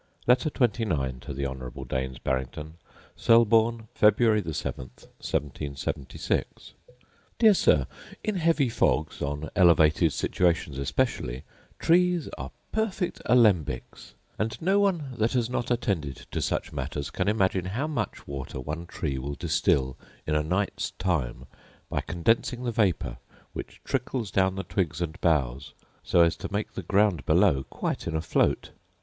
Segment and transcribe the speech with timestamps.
[0.25, 2.77] Letter XXIX To The Honourable Daines Barrington
[3.15, 4.17] Selborne, Feb.
[4.55, 6.73] 7, 1776.
[7.37, 7.85] Dear Sir,
[8.23, 11.43] In heavy fogs, on elevated situations especially,
[11.77, 17.27] trees are perfect alembics: and no one that has not attended to such matters can
[17.27, 21.45] imagine how much water one tree will distil in a night's time
[21.91, 23.17] by condensing the vapour,
[23.53, 28.07] which trickles down the twigs and boughs, so as to make the ground below quite
[28.07, 28.71] in a float.